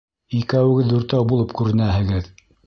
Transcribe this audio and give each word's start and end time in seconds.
«Икәүегеҙ 0.37 0.89
дүртәү 0.93 1.27
булып 1.33 1.53
күренәһегеҙ!» 1.61 2.33